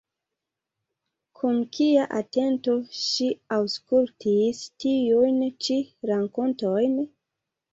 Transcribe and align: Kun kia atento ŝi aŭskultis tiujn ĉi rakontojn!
Kun 1.39 1.59
kia 1.77 2.05
atento 2.21 2.75
ŝi 3.01 3.27
aŭskultis 3.59 4.63
tiujn 4.85 5.39
ĉi 5.67 5.81
rakontojn! 6.13 6.99